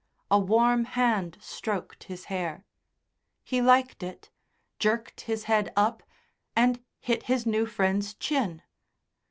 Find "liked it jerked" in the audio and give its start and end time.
3.61-5.21